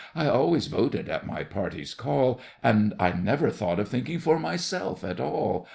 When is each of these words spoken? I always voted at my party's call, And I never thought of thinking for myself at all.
I 0.15 0.25
always 0.27 0.65
voted 0.65 1.09
at 1.09 1.27
my 1.27 1.43
party's 1.43 1.93
call, 1.93 2.41
And 2.63 2.95
I 2.99 3.11
never 3.11 3.51
thought 3.51 3.77
of 3.77 3.87
thinking 3.89 4.17
for 4.17 4.39
myself 4.39 5.03
at 5.03 5.19
all. 5.19 5.67